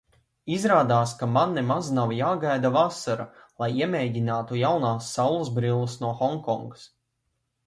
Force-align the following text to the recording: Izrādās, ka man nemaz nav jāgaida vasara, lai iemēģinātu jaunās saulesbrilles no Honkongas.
Izrādās, 0.53 1.11
ka 1.17 1.27
man 1.33 1.51
nemaz 1.57 1.91
nav 1.97 2.13
jāgaida 2.19 2.71
vasara, 2.77 3.27
lai 3.65 3.69
iemēģinātu 3.83 4.59
jaunās 4.63 5.11
saulesbrilles 5.19 6.01
no 6.07 6.11
Honkongas. 6.25 6.89